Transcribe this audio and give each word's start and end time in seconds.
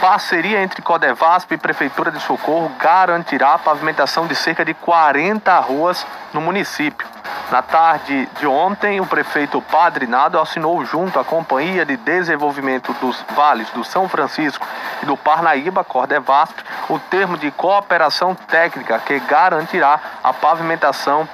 Parceria 0.00 0.62
entre 0.62 0.80
Codevasp 0.80 1.52
e 1.52 1.58
Prefeitura 1.58 2.10
de 2.10 2.18
Socorro 2.20 2.72
garantirá 2.78 3.52
a 3.52 3.58
pavimentação 3.58 4.26
de 4.26 4.34
cerca 4.34 4.64
de 4.64 4.72
40 4.72 5.60
ruas 5.60 6.06
no 6.32 6.40
município. 6.40 7.06
Na 7.50 7.62
tarde 7.62 8.28
de 8.38 8.46
ontem, 8.46 9.00
o 9.00 9.06
prefeito 9.06 9.60
Padre 9.60 10.06
Nado 10.06 10.38
assinou 10.38 10.84
junto 10.84 11.18
à 11.18 11.24
Companhia 11.24 11.84
de 11.84 11.96
Desenvolvimento 11.96 12.92
dos 13.00 13.24
Vales 13.34 13.68
do 13.70 13.82
São 13.82 14.08
Francisco 14.08 14.64
e 15.02 15.06
do 15.06 15.16
Parnaíba, 15.16 15.82
Cordevasp, 15.82 16.54
o 16.88 16.96
termo 17.00 17.36
de 17.36 17.50
cooperação 17.50 18.36
técnica 18.36 19.00
que 19.00 19.18
garantirá 19.18 19.98
a 20.22 20.32
pavimentação 20.32 21.28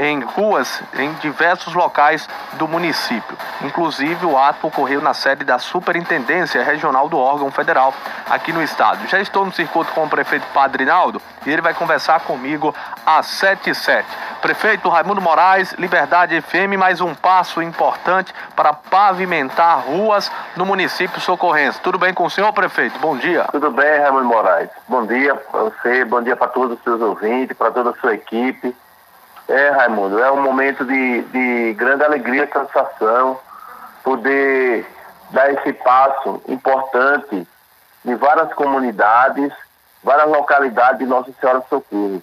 em 0.00 0.20
ruas 0.20 0.82
em 0.98 1.12
diversos 1.14 1.74
locais 1.74 2.26
do 2.54 2.66
município. 2.66 3.36
Inclusive, 3.60 4.24
o 4.24 4.38
ato 4.38 4.66
ocorreu 4.66 5.02
na 5.02 5.12
sede 5.12 5.44
da 5.44 5.58
Superintendência 5.58 6.64
Regional 6.64 7.06
do 7.06 7.18
órgão 7.18 7.50
federal 7.50 7.92
aqui 8.28 8.50
no 8.50 8.62
estado. 8.62 9.06
Já 9.08 9.20
estou 9.20 9.44
no 9.44 9.52
circuito 9.52 9.92
com 9.92 10.04
o 10.04 10.08
prefeito 10.08 10.46
Padre 10.54 10.86
Naldo 10.86 11.20
e 11.44 11.50
ele 11.50 11.60
vai 11.60 11.74
conversar 11.74 12.20
comigo 12.20 12.74
às 13.04 13.26
7 13.26 13.68
e 13.68 13.74
7. 13.74 14.08
Prefeito 14.40 14.88
Raimundo 14.88 15.20
Moraes, 15.20 15.72
Liberdade 15.72 16.40
FM, 16.40 16.78
mais 16.78 17.02
um 17.02 17.14
passo 17.14 17.60
importante 17.60 18.32
para 18.56 18.72
pavimentar 18.72 19.80
ruas 19.80 20.32
no 20.56 20.64
município 20.64 21.20
socorrense. 21.20 21.78
Tudo 21.82 21.98
bem 21.98 22.14
com 22.14 22.24
o 22.24 22.30
senhor, 22.30 22.50
prefeito? 22.54 22.98
Bom 23.00 23.18
dia. 23.18 23.44
Tudo 23.52 23.70
bem, 23.70 24.00
Raimundo 24.00 24.24
Moraes. 24.24 24.70
Bom 24.88 25.04
dia 25.04 25.34
para 25.34 25.64
você, 25.64 26.06
bom 26.06 26.22
dia 26.22 26.36
para 26.36 26.48
todos 26.48 26.78
os 26.78 26.82
seus 26.82 27.02
ouvintes, 27.02 27.54
para 27.54 27.70
toda 27.70 27.90
a 27.90 27.94
sua 28.00 28.14
equipe. 28.14 28.74
É, 29.50 29.70
Raimundo, 29.70 30.22
é 30.22 30.30
um 30.30 30.40
momento 30.40 30.84
de, 30.84 31.22
de 31.22 31.74
grande 31.74 32.04
alegria 32.04 32.44
e 32.44 32.52
satisfação 32.52 33.36
poder 34.04 34.86
dar 35.30 35.52
esse 35.52 35.72
passo 35.72 36.40
importante 36.46 37.48
em 38.04 38.14
várias 38.14 38.52
comunidades, 38.54 39.52
várias 40.04 40.28
localidades 40.28 41.00
de 41.00 41.06
Nossa 41.06 41.32
Senhora 41.32 41.58
do 41.58 41.66
Socorro. 41.68 42.22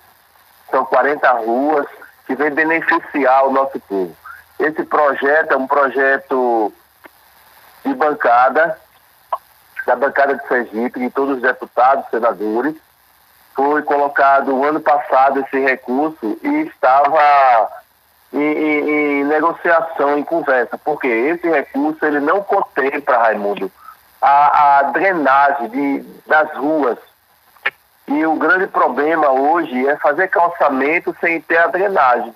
São 0.71 0.85
40 0.85 1.29
ruas 1.33 1.85
que 2.25 2.33
vem 2.33 2.49
beneficiar 2.49 3.45
o 3.45 3.51
nosso 3.51 3.77
povo. 3.81 4.15
Esse 4.57 4.83
projeto 4.85 5.51
é 5.51 5.57
um 5.57 5.67
projeto 5.67 6.71
de 7.83 7.93
bancada, 7.93 8.79
da 9.85 9.97
bancada 9.97 10.33
de 10.33 10.47
Sergipe, 10.47 11.01
de 11.01 11.09
todos 11.09 11.35
os 11.35 11.41
deputados, 11.41 12.09
senadores, 12.09 12.75
foi 13.57 13.81
colocado 13.81 14.55
o 14.55 14.63
ano 14.63 14.79
passado 14.79 15.39
esse 15.39 15.59
recurso 15.59 16.37
e 16.43 16.67
estava 16.67 17.67
em, 18.31 18.39
em, 18.39 18.89
em, 18.89 19.23
negociação, 19.23 20.15
em 20.15 20.23
conversa, 20.23 20.77
porque 20.77 21.07
esse 21.07 21.49
recurso 21.49 22.05
ele 22.05 22.19
não 22.19 22.43
contempla, 22.43 23.17
Raimundo, 23.17 23.71
a, 24.21 24.77
a 24.77 24.83
drenagem 24.83 25.69
de, 25.69 25.99
das 26.27 26.51
ruas. 26.53 26.99
E 28.07 28.27
o 28.27 28.35
grande 28.35 28.67
problema 28.67 29.31
hoje 29.31 29.87
é 29.87 29.97
fazer 29.97 30.27
calçamento 30.27 31.15
sem 31.19 31.41
ter 31.41 31.57
a 31.57 31.67
drenagem. 31.67 32.35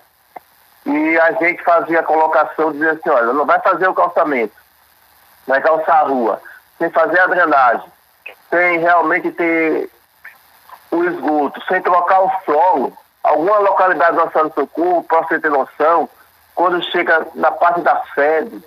E 0.84 1.18
a 1.20 1.32
gente 1.34 1.62
fazia 1.62 2.00
a 2.00 2.04
colocação 2.04 2.72
dizendo 2.72 2.98
assim, 2.98 3.10
olha, 3.10 3.32
não 3.32 3.46
vai 3.46 3.60
fazer 3.60 3.86
o 3.86 3.94
calçamento, 3.94 4.56
vai 5.46 5.60
calçar 5.60 6.00
a 6.00 6.02
rua, 6.02 6.42
sem 6.78 6.90
fazer 6.90 7.20
a 7.20 7.28
drenagem, 7.28 7.86
sem 8.50 8.80
realmente 8.80 9.30
ter 9.30 9.88
o 10.92 11.04
esgoto 11.04 11.60
sem 11.66 11.80
trocar 11.80 12.20
o 12.20 12.30
solo, 12.44 12.92
alguma 13.24 13.58
localidade 13.58 14.16
do 14.16 14.24
Nossa 14.24 14.50
Socorro, 14.54 15.02
para 15.02 15.22
você 15.22 15.40
ter 15.40 15.50
noção, 15.50 16.08
quando 16.54 16.82
chega 16.84 17.26
na 17.34 17.50
parte 17.50 17.80
da 17.80 18.00
sede, 18.14 18.62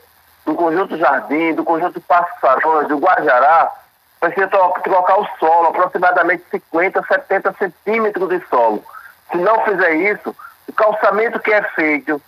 do 0.46 0.56
conjunto 0.56 0.98
Jardim, 0.98 1.54
do 1.54 1.64
conjunto 1.64 2.02
Passarões, 2.02 2.88
do 2.88 2.98
Guajará, 2.98 3.72
precisa 4.20 4.48
trocar 4.48 5.20
o 5.20 5.28
solo, 5.40 5.68
aproximadamente 5.68 6.44
50, 6.50 7.04
70 7.04 7.54
centímetros 7.54 8.30
de 8.30 8.44
solo. 8.48 8.84
Se 9.32 9.38
não 9.38 9.64
fizer 9.64 9.94
isso, 9.94 10.36
o 10.68 10.74
calçamento 10.74 11.40
que 11.40 11.54
é 11.54 11.62
feito 11.62 12.22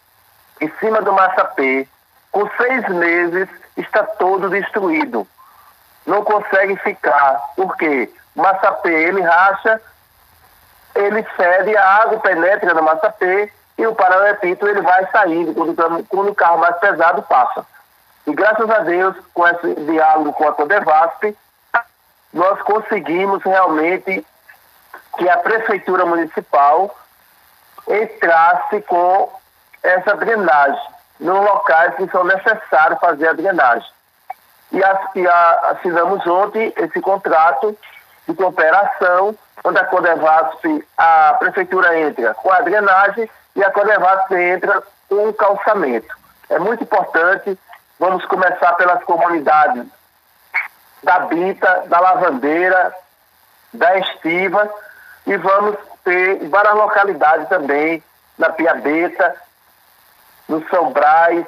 em 0.61 0.71
cima 0.79 1.01
do 1.01 1.13
massapê, 1.13 1.87
com 2.31 2.47
seis 2.57 2.87
meses, 2.89 3.49
está 3.75 4.03
todo 4.03 4.49
destruído. 4.49 5.27
Não 6.05 6.23
consegue 6.23 6.75
ficar. 6.77 7.39
Por 7.55 7.75
quê? 7.77 8.09
Massapê, 8.37 8.93
ele 8.93 9.21
racha 9.21 9.81
ele 10.97 11.25
cede, 11.35 11.77
a 11.77 12.01
água 12.01 12.19
penetra 12.19 12.73
no 12.73 12.81
massapê 12.81 13.51
e 13.77 13.85
o 13.85 13.93
paralelepípedo 13.93 14.67
ele 14.67 14.81
vai 14.81 15.07
saindo 15.11 15.53
quando, 15.53 16.05
quando 16.07 16.29
o 16.29 16.35
carro 16.35 16.57
mais 16.57 16.75
pesado 16.77 17.21
passa. 17.23 17.65
E 18.25 18.33
graças 18.33 18.69
a 18.69 18.79
Deus, 18.79 19.15
com 19.33 19.47
esse 19.47 19.75
diálogo 19.75 20.33
com 20.33 20.47
a 20.47 20.53
Codevasp, 20.53 21.37
nós 22.33 22.61
conseguimos 22.63 23.43
realmente 23.43 24.25
que 25.17 25.29
a 25.29 25.37
Prefeitura 25.37 26.05
Municipal 26.05 26.95
entrasse 27.87 28.81
com 28.81 29.31
essa 29.81 30.15
drenagem 30.15 30.81
nos 31.19 31.39
locais 31.39 31.95
que 31.95 32.07
são 32.09 32.23
necessários 32.23 32.99
fazer 32.99 33.29
a 33.29 33.33
drenagem. 33.33 33.89
E, 34.71 34.81
assinamos 35.69 36.25
ontem 36.27 36.73
esse 36.75 36.99
contrato 36.99 37.77
de 38.27 38.35
cooperação 38.35 39.35
onde 39.63 39.79
a 39.79 39.85
Codevasp, 39.85 40.85
a 40.97 41.35
prefeitura 41.39 41.99
entra 41.99 42.33
com 42.35 42.51
a 42.51 42.61
drenagem 42.61 43.29
e 43.55 43.63
a 43.63 43.71
Codevasp 43.71 44.33
entra 44.33 44.83
com 45.09 45.29
o 45.29 45.33
calçamento. 45.33 46.15
É 46.49 46.59
muito 46.59 46.83
importante, 46.83 47.57
vamos 47.99 48.25
começar 48.25 48.73
pelas 48.73 49.03
comunidades 49.03 49.85
da 51.03 51.19
Bita, 51.19 51.83
da 51.87 51.99
Lavandeira, 51.99 52.93
da 53.73 53.97
Estiva 53.97 54.69
e 55.25 55.35
vamos 55.37 55.75
ter 56.03 56.47
várias 56.47 56.75
localidades 56.75 57.49
também, 57.49 58.01
na 58.37 58.49
Piabeta, 58.49 59.35
no 60.47 60.65
São 60.69 60.91
Brás, 60.91 61.45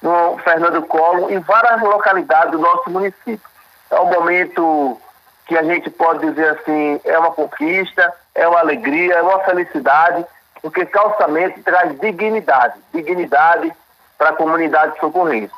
no 0.00 0.38
Fernando 0.38 0.82
Colo, 0.86 1.30
em 1.30 1.38
várias 1.40 1.82
localidades 1.82 2.52
do 2.52 2.58
nosso 2.58 2.88
município. 2.88 3.50
É 3.90 4.00
um 4.00 4.06
momento 4.06 5.00
que 5.50 5.58
a 5.58 5.64
gente 5.64 5.90
pode 5.90 6.24
dizer 6.24 6.48
assim, 6.50 7.00
é 7.04 7.18
uma 7.18 7.32
conquista, 7.32 8.14
é 8.36 8.46
uma 8.46 8.60
alegria, 8.60 9.14
é 9.14 9.20
uma 9.20 9.40
felicidade, 9.40 10.24
porque 10.62 10.86
calçamento 10.86 11.60
traz 11.64 11.98
dignidade, 11.98 12.78
dignidade 12.94 13.72
para 14.16 14.30
a 14.30 14.32
comunidade 14.32 14.96
socorrente. 15.00 15.52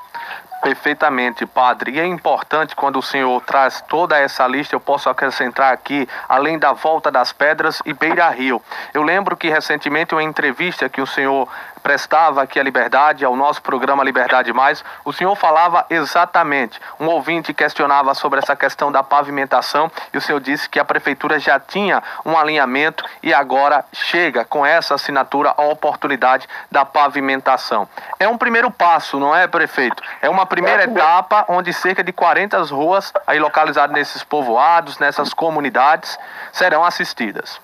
Perfeitamente, 0.63 1.45
padre. 1.45 1.91
E 1.91 2.01
é 2.01 2.07
importante 2.07 2.75
quando 2.75 3.01
o 3.01 3.03
senhor 3.03 3.43
traz 3.43 3.83
toda 3.83 4.19
essa 4.19 4.47
lista, 4.47 4.75
eu 4.75 4.81
posso 4.81 5.11
acrescentar 5.11 5.75
aqui, 5.75 6.09
além 6.27 6.59
da 6.59 6.73
Volta 6.73 7.11
das 7.11 7.31
Pedras 7.31 7.83
e 7.85 7.93
Beira 7.93 8.31
Rio. 8.31 8.63
Eu 8.95 9.03
lembro 9.03 9.37
que 9.37 9.51
recentemente, 9.51 10.15
uma 10.15 10.23
entrevista 10.23 10.89
que 10.89 11.03
o 11.03 11.07
senhor 11.07 11.47
prestava 11.83 12.43
aqui 12.43 12.61
a 12.61 12.63
Liberdade, 12.63 13.25
ao 13.25 13.35
nosso 13.35 13.61
programa 13.61 14.05
Liberdade 14.05 14.53
Mais, 14.53 14.85
o 15.05 15.13
senhor 15.13 15.35
falava 15.35 15.85
exatamente. 15.91 16.81
Um 17.01 17.07
ouvinte 17.07 17.53
questionava 17.53 18.15
sobre 18.15 18.39
essa 18.39 18.55
questão 18.55 18.93
da 18.93 19.03
pavimentação 19.03 19.91
e 20.13 20.19
o 20.19 20.21
senhor 20.21 20.41
disse 20.41 20.69
que 20.69 20.79
a 20.79 20.85
prefeitura 20.85 21.39
já 21.39 21.59
tinha 21.59 22.03
um 22.25 22.37
alinhamento 22.37 23.05
e 23.23 23.35
agora 23.35 23.85
chega 23.93 24.45
com 24.45 24.65
essa 24.65 24.95
assinatura 24.95 25.55
a 25.57 25.63
oportunidade 25.63 26.49
da 26.71 26.85
pavimentação. 26.85 27.89
É 28.19 28.29
um 28.29 28.39
primeiro 28.39 28.71
passo, 28.71 29.19
não 29.19 29.35
é, 29.35 29.47
prefeito? 29.47 30.03
É 30.21 30.31
uma 30.31 30.47
primeira 30.47 30.85
etapa 30.85 31.45
onde 31.49 31.73
cerca 31.73 32.05
de 32.05 32.13
40 32.13 32.63
ruas 32.65 33.13
aí 33.27 33.39
localizadas 33.39 33.93
nesses 33.93 34.23
povoados, 34.23 34.99
nessas 34.99 35.35
comunidades, 35.35 36.19
serão 36.53 36.85
assistidas. 36.85 37.61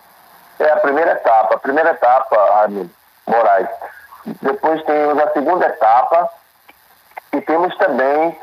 É 0.59 0.71
a 0.73 0.77
primeira 0.77 1.13
etapa. 1.13 1.55
A 1.55 1.59
primeira 1.59 1.91
etapa, 1.91 2.37
Ramiro 2.61 2.91
Moraes, 3.27 3.69
depois 4.25 4.83
temos 4.85 5.19
a 5.19 5.33
segunda 5.33 5.67
etapa 5.67 6.29
e 7.33 7.41
temos 7.41 7.77
também 7.77 8.37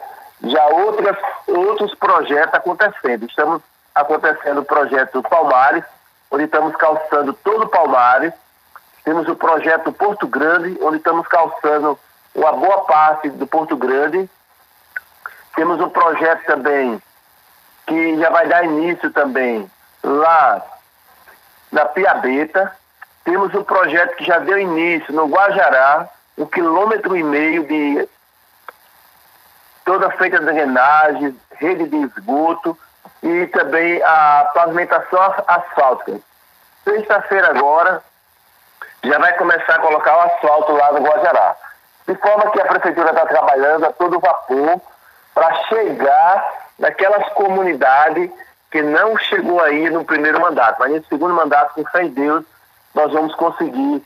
já 0.43 0.65
outras, 0.67 1.17
outros 1.47 1.93
projetos 1.95 2.53
acontecendo. 2.53 3.25
Estamos 3.25 3.61
acontecendo 3.93 4.61
o 4.61 4.65
projeto 4.65 5.23
Palmares, 5.23 5.83
onde 6.29 6.43
estamos 6.43 6.75
calçando 6.75 7.33
todo 7.33 7.63
o 7.63 7.69
Palmares. 7.69 8.33
Temos 9.03 9.27
o 9.27 9.35
projeto 9.35 9.91
Porto 9.91 10.27
Grande, 10.27 10.77
onde 10.81 10.97
estamos 10.97 11.27
calçando 11.27 11.97
uma 12.33 12.51
boa 12.53 12.85
parte 12.85 13.29
do 13.29 13.45
Porto 13.47 13.77
Grande. 13.77 14.29
Temos 15.55 15.79
um 15.79 15.89
projeto 15.89 16.45
também 16.45 17.01
que 17.87 18.17
já 18.17 18.29
vai 18.29 18.47
dar 18.47 18.65
início 18.65 19.11
também 19.11 19.69
lá 20.03 20.61
na 21.71 21.85
Piabeta. 21.85 22.75
Temos 23.25 23.53
um 23.55 23.63
projeto 23.63 24.15
que 24.15 24.23
já 24.23 24.37
deu 24.37 24.59
início 24.59 25.11
no 25.11 25.25
Guajará, 25.25 26.07
um 26.37 26.45
quilômetro 26.45 27.17
e 27.17 27.23
meio 27.23 27.65
de 27.65 28.07
toda 29.83 30.11
feita 30.11 30.39
de 30.39 30.45
drenagem, 30.45 31.35
rede 31.57 31.87
de 31.87 31.97
esgoto 31.97 32.77
e 33.23 33.47
também 33.47 34.01
a 34.03 34.51
pavimentação 34.53 35.19
asfáltica. 35.47 36.19
Sexta-feira 36.83 37.49
agora 37.49 38.03
já 39.03 39.17
vai 39.17 39.33
começar 39.33 39.75
a 39.75 39.79
colocar 39.79 40.17
o 40.17 40.21
asfalto 40.21 40.71
lá 40.73 40.91
no 40.91 40.99
Guajará. 40.99 41.55
De 42.07 42.15
forma 42.15 42.51
que 42.51 42.61
a 42.61 42.65
prefeitura 42.65 43.09
está 43.09 43.25
trabalhando 43.25 43.85
a 43.85 43.91
todo 43.91 44.19
vapor 44.19 44.79
para 45.33 45.51
chegar 45.63 46.65
naquelas 46.77 47.27
comunidades 47.33 48.29
que 48.69 48.83
não 48.83 49.17
chegou 49.17 49.59
aí 49.61 49.89
no 49.89 50.05
primeiro 50.05 50.39
mandato. 50.39 50.77
Mas 50.79 50.91
nesse 50.91 51.07
segundo 51.07 51.33
mandato, 51.33 51.73
com 51.73 51.85
fé 51.85 52.03
em 52.03 52.09
Deus, 52.09 52.45
nós 52.95 53.11
vamos 53.11 53.35
conseguir 53.35 54.01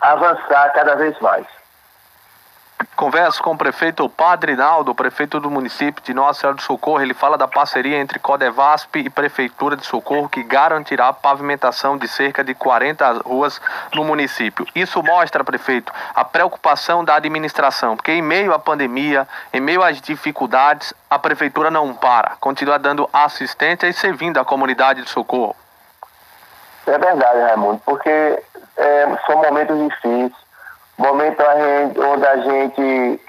avançar 0.00 0.72
cada 0.72 0.94
vez 0.94 1.18
mais. 1.20 1.46
Converso 2.96 3.42
com 3.42 3.52
o 3.52 3.58
prefeito 3.58 4.08
Padre 4.10 4.54
Naldo, 4.56 4.94
prefeito 4.94 5.40
do 5.40 5.50
município 5.50 6.02
de 6.02 6.12
Nossa 6.12 6.40
Senhora 6.40 6.56
do 6.56 6.62
Socorro. 6.62 7.00
Ele 7.00 7.14
fala 7.14 7.36
da 7.36 7.48
parceria 7.48 7.98
entre 7.98 8.18
Codevasp 8.18 8.94
e 8.96 9.08
Prefeitura 9.08 9.76
de 9.76 9.86
Socorro 9.86 10.28
que 10.28 10.42
garantirá 10.42 11.08
a 11.08 11.12
pavimentação 11.12 11.96
de 11.96 12.06
cerca 12.06 12.44
de 12.44 12.54
40 12.54 13.22
ruas 13.24 13.60
no 13.94 14.04
município. 14.04 14.66
Isso 14.74 15.02
mostra, 15.02 15.42
prefeito, 15.42 15.92
a 16.14 16.24
preocupação 16.24 17.02
da 17.02 17.16
administração, 17.16 17.96
porque 17.96 18.12
em 18.12 18.22
meio 18.22 18.52
à 18.52 18.58
pandemia, 18.58 19.26
em 19.52 19.60
meio 19.60 19.82
às 19.82 20.00
dificuldades, 20.00 20.92
a 21.08 21.18
prefeitura 21.18 21.70
não 21.70 21.94
para, 21.94 22.36
continua 22.38 22.78
dando 22.78 23.08
assistência 23.12 23.86
e 23.88 23.92
servindo 23.94 24.38
a 24.38 24.44
comunidade 24.44 25.02
de 25.02 25.08
Socorro. 25.08 25.56
É 26.92 26.98
verdade, 26.98 27.40
Raimundo, 27.40 27.80
porque 27.84 28.10
é, 28.76 29.06
são 29.26 29.36
momentos 29.36 29.78
difíceis 29.78 30.32
momento 31.00 31.42
onde 32.12 32.26
a 32.26 32.36
gente 32.36 33.20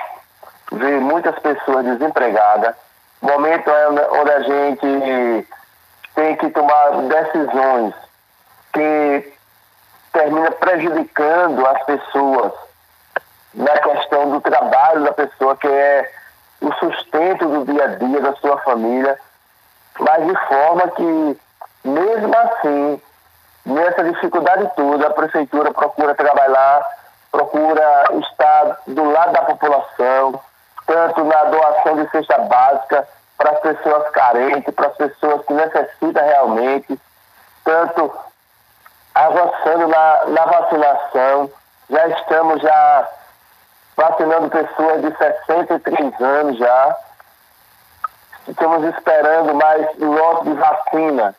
vê 0.74 1.00
muitas 1.00 1.40
pessoas 1.40 1.86
desempregadas, 1.86 2.76
momento 3.22 3.72
onde 4.12 4.32
a 4.32 4.40
gente 4.42 5.48
tem 6.14 6.36
que 6.36 6.50
tomar 6.50 6.92
decisões 7.04 7.94
que 8.74 9.34
termina 10.12 10.52
prejudicando 10.52 11.66
as 11.66 11.84
pessoas 11.84 12.52
na 13.54 13.78
questão 13.80 14.32
do 14.32 14.42
trabalho 14.42 15.06
da 15.06 15.14
pessoa, 15.14 15.56
que 15.56 15.68
é 15.68 16.12
o 16.62 16.74
sustento 16.74 17.48
do 17.48 17.66
dia 17.72 17.86
a 17.86 17.88
dia 17.96 18.22
da 18.22 18.36
sua 18.36 18.58
família, 18.60 19.18
mas 19.98 20.26
de 20.26 20.48
forma 20.48 20.88
que, 20.90 21.40
mesmo 21.86 22.36
assim, 22.38 23.02
nessa 23.66 24.04
dificuldade 24.04 24.70
toda, 24.76 25.08
a 25.08 25.14
prefeitura 25.14 25.72
procura 25.72 26.16
trabalhar 26.16 26.86
procura 27.32 28.04
estar 28.20 28.78
do 28.88 29.10
lado 29.10 29.32
da 29.32 29.42
população, 29.44 30.40
tanto 30.86 31.24
na 31.24 31.44
doação 31.46 31.96
de 31.96 32.12
cesta 32.12 32.38
básica 32.40 33.08
para 33.38 33.52
as 33.52 33.60
pessoas 33.62 34.10
carentes, 34.10 34.74
para 34.76 34.88
as 34.88 34.98
pessoas 34.98 35.46
que 35.46 35.54
necessitam 35.54 36.24
realmente, 36.24 37.00
tanto 37.64 38.14
avançando 39.16 39.88
na, 39.88 40.26
na 40.28 40.46
vacinação. 40.46 41.50
Já 41.90 42.08
estamos 42.08 42.62
já 42.62 43.10
vacinando 43.96 44.50
pessoas 44.50 45.02
de 45.02 45.18
63 45.18 46.22
anos 46.22 46.58
já. 46.58 46.98
Estamos 48.48 48.84
esperando 48.96 49.54
mais 49.56 49.98
lote 50.00 50.46
de 50.46 50.54
vacina 50.54 51.36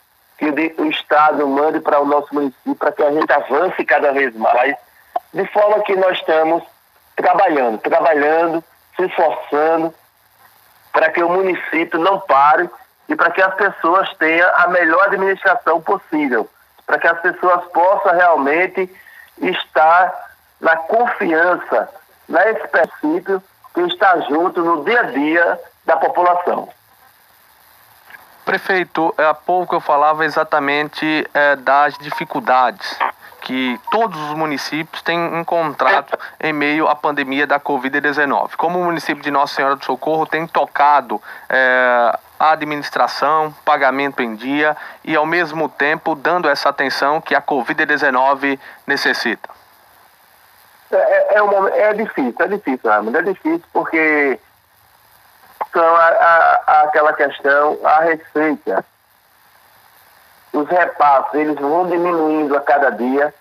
que 0.50 0.83
o 0.83 0.87
Estado 0.87 1.47
mande 1.47 1.79
para 1.79 2.00
o 2.00 2.05
nosso 2.05 2.35
município 2.35 2.75
para 2.75 2.91
que 2.91 3.03
a 3.03 3.12
gente 3.12 3.33
avance 3.33 3.85
cada 3.85 4.12
vez 4.12 4.35
mais 4.35 4.77
de 5.33 5.47
forma 5.47 5.81
que 5.85 5.94
nós 5.94 6.19
estamos 6.19 6.62
trabalhando, 7.15 7.79
trabalhando, 7.79 8.65
se 8.97 9.05
esforçando 9.05 9.94
para 10.93 11.11
que 11.11 11.23
o 11.23 11.29
município 11.29 11.99
não 11.99 12.19
pare 12.21 12.69
e 13.09 13.15
para 13.15 13.31
que 13.31 13.41
as 13.41 13.55
pessoas 13.55 14.12
tenham 14.17 14.50
a 14.56 14.69
melhor 14.69 15.06
administração 15.06 15.81
possível, 15.81 16.49
para 16.87 16.99
que 16.99 17.06
as 17.06 17.21
pessoas 17.21 17.65
possam 17.67 18.12
realmente 18.12 18.91
estar 19.39 20.33
na 20.61 20.77
confiança, 20.77 21.89
nesse 22.29 22.69
princípio 22.69 23.43
que 23.75 23.81
está 23.83 24.19
junto 24.21 24.62
no 24.62 24.85
dia 24.85 25.00
a 25.00 25.05
dia 25.05 25.61
da 25.85 25.97
população. 25.97 26.69
Prefeito, 28.44 29.15
há 29.17 29.35
pouco 29.35 29.77
eu 29.77 29.81
falava 29.81 30.25
exatamente 30.25 31.29
é, 31.33 31.56
das 31.56 31.97
dificuldades 31.99 32.99
que 33.43 33.79
todos 33.91 34.21
os 34.21 34.35
municípios 34.35 35.03
têm 35.03 35.41
encontrado 35.41 36.17
em 36.41 36.53
meio 36.53 36.89
à 36.89 36.94
pandemia 36.94 37.47
da 37.47 37.59
Covid-19. 37.59 38.56
Como 38.56 38.81
o 38.81 38.85
município 38.85 39.23
de 39.23 39.31
Nossa 39.31 39.55
Senhora 39.55 39.77
do 39.77 39.85
Socorro 39.85 40.27
tem 40.27 40.47
tocado 40.47 41.21
é, 41.49 42.19
a 42.39 42.53
administração, 42.53 43.55
pagamento 43.65 44.23
em 44.23 44.35
dia 44.35 44.77
e, 45.05 45.15
ao 45.15 45.27
mesmo 45.27 45.69
tempo, 45.69 46.15
dando 46.15 46.49
essa 46.49 46.69
atenção 46.69 47.21
que 47.21 47.35
a 47.35 47.43
Covid-19 47.43 48.59
necessita? 48.87 49.49
É, 50.91 50.97
é, 50.97 51.35
é, 51.37 51.43
uma, 51.43 51.71
é 51.71 51.93
difícil, 51.94 52.35
é 52.39 52.49
difícil, 52.49 52.91
Raimundo, 52.91 53.19
é 53.19 53.23
difícil 53.23 53.65
porque 53.73 54.39
são 55.73 55.97
a, 55.97 56.06
a, 56.06 56.52
aquela 56.84 57.12
questão, 57.12 57.79
a 57.84 58.00
receita 58.00 58.84
os 60.52 60.69
repassos 60.69 61.34
eles 61.34 61.58
vão 61.58 61.87
diminuindo 61.87 62.56
a 62.56 62.61
cada 62.61 62.90
dia, 62.90 63.34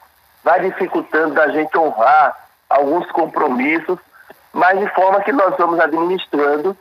vai 0.44 0.62
dificultando 0.62 1.36
da 1.36 1.50
gente 1.50 1.78
honrar 1.78 2.36
alguns 2.70 3.10
compromissos, 3.12 4.00
mas 4.54 4.80
de 4.80 4.88
forma 4.94 5.22
que 5.22 5.32
nós 5.32 5.56
vamos 5.58 5.80
administrando 5.80 6.76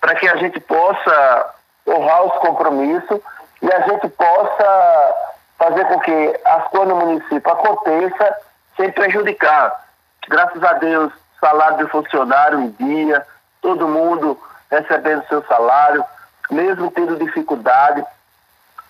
para 0.00 0.14
que 0.16 0.28
a 0.28 0.36
gente 0.36 0.58
possa 0.60 1.54
honrar 1.86 2.24
os 2.24 2.32
compromissos 2.38 3.20
e 3.62 3.72
a 3.72 3.80
gente 3.80 4.08
possa 4.08 5.14
fazer 5.56 5.84
com 5.86 6.00
que 6.00 6.40
as 6.44 6.68
coisas 6.68 6.88
no 6.88 6.96
município 6.96 7.52
aconteçam 7.52 8.34
sem 8.76 8.90
prejudicar. 8.90 9.84
Graças 10.28 10.62
a 10.62 10.72
Deus, 10.74 11.12
salário 11.40 11.78
de 11.78 11.90
funcionário 11.90 12.60
em 12.60 12.70
dia, 12.72 13.24
todo 13.62 13.88
mundo 13.88 14.38
recebendo 14.70 15.26
seu 15.28 15.42
salário, 15.44 16.04
mesmo 16.50 16.90
tendo 16.90 17.16
dificuldade, 17.16 18.04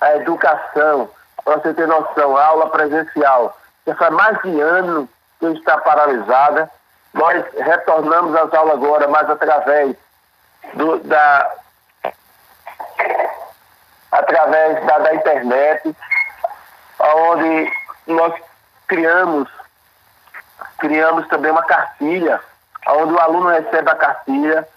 a 0.00 0.16
educação, 0.16 1.08
para 1.44 1.58
você 1.58 1.74
ter 1.74 1.86
noção, 1.86 2.36
a 2.36 2.44
aula 2.44 2.70
presencial, 2.70 3.56
já 3.86 3.94
faz 3.94 4.12
mais 4.12 4.40
de 4.42 4.60
ano 4.60 5.08
que 5.38 5.46
está 5.46 5.78
paralisada. 5.78 6.70
Nós 7.14 7.44
retornamos 7.54 8.34
às 8.34 8.52
aulas 8.52 8.74
agora, 8.74 9.08
mas 9.08 9.30
através 9.30 9.96
do, 10.74 10.98
da 11.00 11.54
através 14.12 14.84
da, 14.86 14.98
da 14.98 15.14
internet, 15.14 15.96
onde 16.98 17.72
nós 18.06 18.34
criamos 18.86 19.48
criamos 20.78 21.26
também 21.28 21.50
uma 21.50 21.62
cartilha, 21.62 22.40
onde 22.88 23.12
o 23.12 23.20
aluno 23.20 23.48
recebe 23.48 23.90
a 23.90 23.94
cartilha, 23.94 24.68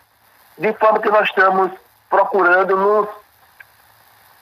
de 0.59 0.73
forma 0.73 0.99
que 0.99 1.09
nós 1.09 1.27
estamos 1.27 1.71
procurando 2.09 2.75
nos 2.75 3.07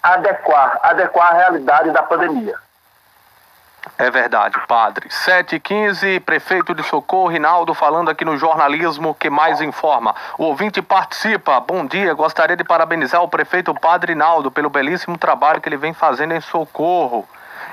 adequar, 0.02 0.80
adequar 0.82 1.32
a 1.32 1.38
realidade 1.38 1.92
da 1.92 2.02
pandemia. 2.02 2.56
É 3.98 4.10
verdade, 4.12 4.60
padre. 4.68 5.08
7h15, 5.10 6.20
prefeito 6.20 6.74
de 6.74 6.84
Socorro, 6.84 7.30
Rinaldo, 7.30 7.74
falando 7.74 8.10
aqui 8.10 8.26
no 8.26 8.36
jornalismo 8.36 9.16
que 9.16 9.30
mais 9.30 9.62
informa. 9.62 10.14
O 10.38 10.46
ouvinte 10.46 10.82
participa. 10.82 11.60
Bom 11.60 11.86
dia, 11.86 12.14
gostaria 12.14 12.56
de 12.56 12.64
parabenizar 12.64 13.22
o 13.22 13.30
prefeito 13.30 13.74
Padre 13.74 14.14
Rinaldo 14.14 14.52
pelo 14.52 14.70
belíssimo 14.70 15.18
trabalho 15.18 15.62
que 15.62 15.70
ele 15.70 15.78
vem 15.78 15.94
fazendo 15.94 16.34
em 16.34 16.42
Socorro 16.42 17.28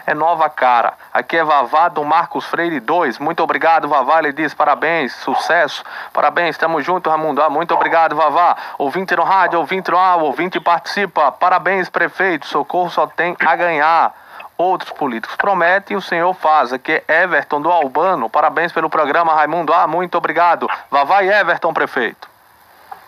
é 0.07 0.15
nova 0.15 0.49
cara. 0.49 0.95
Aqui 1.13 1.37
é 1.37 1.45
Vavá 1.45 1.89
do 1.89 2.05
Marcos 2.05 2.45
Freire 2.47 2.81
2. 2.81 3.19
Muito 3.19 3.43
obrigado, 3.43 3.89
Vavá. 3.89 4.19
Ele 4.19 4.33
diz 4.33 4.53
parabéns, 4.53 5.15
sucesso. 5.15 5.83
Parabéns, 6.13 6.51
estamos 6.51 6.85
juntos, 6.85 7.11
Ramundo. 7.11 7.43
Ah, 7.43 7.51
muito 7.51 7.75
obrigado, 7.75 8.15
Vavá. 8.15 8.57
Ouvinte 8.79 9.17
no 9.17 9.23
rádio, 9.23 9.59
ouvinte 9.59 9.91
no 9.91 9.99
ar, 9.99 10.19
ouvinte 10.19 10.61
participa. 10.61 11.33
Parabéns, 11.33 11.89
prefeito. 11.89 12.47
Socorro 12.47 12.91
só 12.91 13.07
tem 13.07 13.37
a 13.41 13.57
ganhar. 13.57 14.15
Outros 14.57 14.93
políticos 14.93 15.35
prometem 15.37 15.95
e 15.95 15.99
o 15.99 16.03
senhor 16.03 16.33
faz. 16.35 16.73
Aqui 16.73 17.03
é 17.09 17.23
Everton 17.23 17.61
do 17.61 17.71
Albano. 17.71 18.31
Parabéns 18.31 18.73
pelo 18.73 18.89
programa, 18.89 19.35
Raimundo. 19.35 19.73
Ah, 19.73 19.87
muito 19.87 20.17
obrigado. 20.17 20.69
Vavá 20.91 21.23
e 21.23 21.29
Everton, 21.29 21.73
prefeito. 21.73 22.29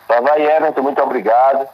Vavá 0.09 0.38
e 0.38 0.45
Everton, 0.45 0.83
muito 0.83 1.03
obrigado. 1.03 1.69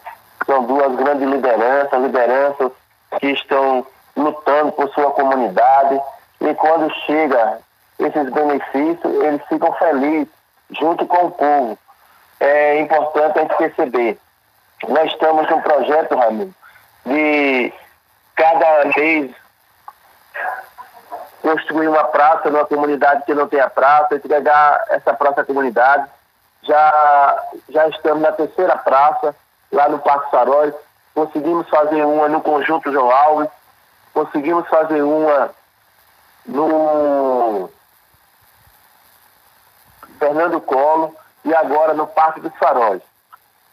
São 0.45 0.65
duas 0.65 0.95
grandes 0.97 1.29
lideranças, 1.29 2.03
lideranças 2.03 2.73
que 3.19 3.29
estão 3.29 3.87
lutando 4.23 4.73
por 4.73 4.89
sua 4.91 5.11
comunidade 5.13 6.01
e 6.41 6.55
quando 6.55 6.93
chega 7.07 7.59
esses 7.99 8.31
benefícios, 8.31 9.15
eles 9.23 9.43
ficam 9.49 9.73
felizes 9.75 10.29
junto 10.71 11.07
com 11.07 11.27
o 11.27 11.31
povo. 11.31 11.79
É 12.41 12.81
importante 12.81 13.39
a 13.39 13.43
gente 13.43 13.57
perceber. 13.57 14.19
Nós 14.89 15.13
estamos 15.13 15.49
num 15.49 15.61
projeto, 15.61 16.17
Ramiro, 16.17 16.53
de 17.07 17.73
cada 18.35 18.85
mês 18.97 19.31
construir 21.41 21.89
uma 21.89 22.05
praça 22.05 22.51
numa 22.51 22.65
comunidade 22.65 23.25
que 23.25 23.35
não 23.35 23.49
tem 23.49 23.61
a 23.61 23.69
praça, 23.69 24.15
entregar 24.15 24.85
essa 24.89 25.13
praça 25.13 25.43
à 25.43 25.45
comunidade. 25.45 26.09
Já, 26.63 27.45
já 27.69 27.89
estamos 27.89 28.23
na 28.23 28.33
terceira 28.33 28.77
praça, 28.79 29.35
lá 29.71 29.89
no 29.89 29.99
Parque 29.99 30.31
Saróis. 30.31 30.75
Conseguimos 31.15 31.69
fazer 31.69 32.05
uma 32.05 32.29
no 32.29 32.41
Conjunto 32.41 32.91
João 32.93 33.11
Alves. 33.11 33.49
Conseguimos 34.13 34.69
fazer 34.69 35.03
uma 35.03 35.51
no 36.47 37.71
Fernando 40.19 40.61
Colo 40.61 41.15
e 41.45 41.55
agora 41.55 41.95
no 41.95 42.07
Parque 42.07 42.41
dos 42.41 42.55
Faróis. 42.57 43.03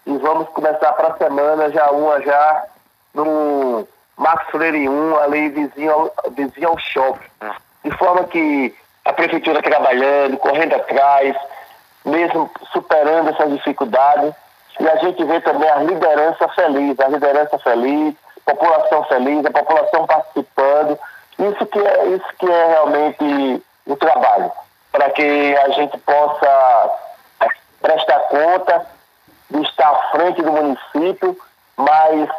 E 0.06 0.18
vamos 0.18 0.50
começar 0.50 0.94
para 0.94 1.10
a 1.10 1.18
semana 1.18 1.70
já 1.72 1.92
uma 1.92 2.22
já 2.22 2.66
no 3.14 3.88
Max 4.18 4.46
Freire 4.50 4.90
1, 4.90 5.20
ali 5.20 5.50
vizinho 5.50 5.92
ao, 5.92 6.14
vizinho 6.32 6.70
ao 6.70 6.78
shopping. 6.78 7.30
De 7.84 7.92
forma 7.98 8.24
que 8.26 8.76
a 9.06 9.14
prefeitura 9.14 9.62
trabalhando, 9.62 10.38
correndo 10.38 10.76
atrás, 10.76 11.36
mesmo 12.06 12.50
superando 12.72 13.30
essas 13.30 13.52
dificuldades, 13.52 14.34
e 14.80 14.88
a 14.88 14.96
gente 14.98 15.24
vê 15.24 15.42
também 15.42 15.70
a 15.70 15.84
liderança 15.84 16.48
feliz, 16.50 17.00
a 17.00 17.08
liderança 17.08 17.60
feliz, 17.60 18.16
população 18.56 19.04
feliz, 19.06 19.46
a 19.46 19.52
população 19.52 20.08
participando. 20.08 21.00
Isso 21.38 21.66
que 21.66 21.80
é, 21.80 22.06
isso 22.08 22.28
que 22.38 22.50
é 22.50 22.68
realmente 22.68 23.64
o 23.86 23.96
trabalho, 23.96 24.52
para 24.92 25.10
que 25.12 25.56
a 25.58 25.70
gente 25.70 25.98
possa 26.00 26.90
prestar 27.82 28.20
conta 28.20 28.86
de 29.50 29.62
estar 29.62 29.90
à 29.90 30.12
frente 30.12 30.42
do 30.42 30.52
município, 30.52 31.38
mas 31.78 32.30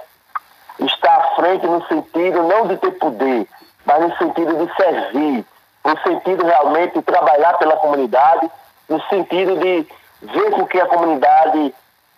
estar 0.80 1.16
à 1.16 1.22
frente 1.36 1.66
no 1.66 1.84
sentido 1.86 2.42
não 2.42 2.66
de 2.66 2.76
ter 2.76 2.92
poder, 2.92 3.46
mas 3.84 4.00
no 4.00 4.16
sentido 4.18 4.66
de 4.66 4.74
servir, 4.76 5.44
no 5.84 5.98
sentido 6.02 6.44
realmente 6.44 6.98
de 6.98 7.02
trabalhar 7.02 7.54
pela 7.58 7.76
comunidade, 7.76 8.50
no 8.88 9.00
sentido 9.04 9.56
de 9.56 9.88
ver 10.22 10.50
com 10.50 10.66
que 10.66 10.80
a 10.80 10.86
comunidade 10.86 11.74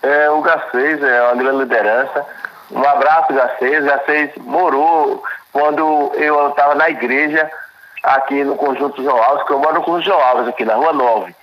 É, 0.02 0.28
o 0.28 0.42
Gacês 0.42 1.02
é 1.02 1.22
uma 1.22 1.36
grande 1.36 1.58
liderança. 1.60 2.26
Um 2.70 2.84
abraço, 2.86 3.32
Gacês. 3.32 3.82
Gacês 3.84 4.30
morou 4.36 5.24
quando 5.50 6.12
eu 6.16 6.50
estava 6.50 6.74
na 6.74 6.90
igreja 6.90 7.50
aqui 8.02 8.44
no 8.44 8.56
Conjunto 8.56 9.02
João 9.02 9.22
Alves, 9.22 9.46
que 9.46 9.52
eu 9.52 9.58
moro 9.58 9.74
no 9.76 9.82
Conjunto 9.82 10.04
João 10.04 10.20
Alves, 10.20 10.48
aqui 10.48 10.66
na 10.66 10.74
Rua 10.74 10.92
9. 10.92 11.34